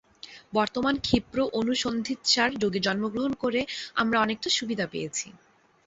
[0.53, 3.61] বর্তমান ক্ষিপ্র অনুসন্ধিৎসার যুগে জন্মগ্রহণ করে
[3.95, 5.27] আমরা অনেকটা সুবিধা পেয়েছি।